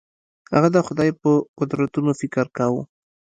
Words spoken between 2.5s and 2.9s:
کاوه.